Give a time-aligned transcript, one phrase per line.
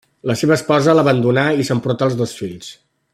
[0.29, 2.73] La seva esposa l'abandonà i s'emportà els dos fills.